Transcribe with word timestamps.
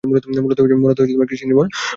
মূলত 0.03 0.99
কৃৃৃৃষিনির্ভর। 1.01 1.65